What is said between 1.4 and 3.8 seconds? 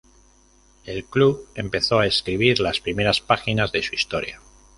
empezó a escribir las primeras páginas